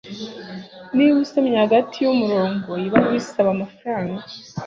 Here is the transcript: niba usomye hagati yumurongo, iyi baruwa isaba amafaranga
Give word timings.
niba 0.95 1.15
usomye 1.23 1.55
hagati 1.63 1.95
yumurongo, 1.99 2.69
iyi 2.79 2.89
baruwa 2.93 3.17
isaba 3.21 3.49
amafaranga 3.55 4.21